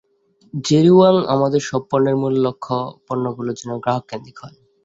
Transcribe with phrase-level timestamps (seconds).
[0.63, 2.75] Jerry Wang আমাদের সব পণ্যের মূল লক্ষ্য
[3.07, 4.57] পণ্যগুলো যেন গ্রাহককেন্দ্রিক হয়।